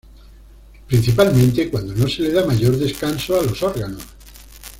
Principalmente 0.87 1.69
cuando 1.69 1.93
no 1.93 2.07
se 2.09 2.23
le 2.23 2.31
da 2.31 2.43
mayor 2.43 2.75
descanso 2.75 3.39
a 3.39 3.43
los 3.43 3.61
órganos. 3.61 4.01